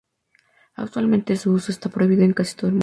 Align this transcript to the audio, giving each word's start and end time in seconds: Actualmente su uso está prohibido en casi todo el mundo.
Actualmente 0.77 1.35
su 1.37 1.51
uso 1.51 1.71
está 1.71 1.87
prohibido 1.89 2.23
en 2.23 2.33
casi 2.33 2.55
todo 2.55 2.65
el 2.69 2.73
mundo. 2.73 2.79